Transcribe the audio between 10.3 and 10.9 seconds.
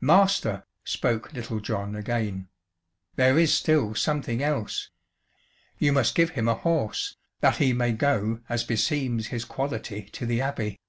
Abbey."